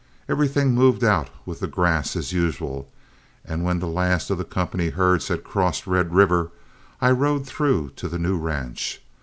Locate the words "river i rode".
6.11-7.45